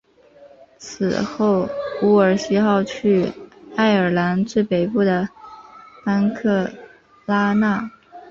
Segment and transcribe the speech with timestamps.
[0.79, 1.69] 此后
[2.01, 3.31] 伍尔西号去
[3.75, 5.29] 爱尔兰最北部的
[6.03, 6.67] 班克
[7.27, 7.87] 拉纳。